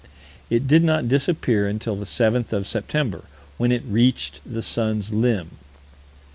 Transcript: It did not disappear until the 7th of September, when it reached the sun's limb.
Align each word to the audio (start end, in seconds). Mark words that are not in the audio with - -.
It 0.49 0.65
did 0.65 0.83
not 0.83 1.07
disappear 1.07 1.67
until 1.67 1.95
the 1.95 2.07
7th 2.07 2.53
of 2.53 2.65
September, 2.65 3.25
when 3.59 3.71
it 3.71 3.83
reached 3.85 4.41
the 4.43 4.63
sun's 4.63 5.13
limb. 5.13 5.51